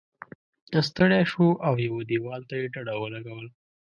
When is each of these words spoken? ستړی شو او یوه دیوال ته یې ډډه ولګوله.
ستړی 0.87 1.21
شو 1.31 1.47
او 1.67 1.73
یوه 1.85 2.01
دیوال 2.09 2.41
ته 2.49 2.53
یې 2.59 2.65
ډډه 2.73 2.93
ولګوله. 3.01 3.49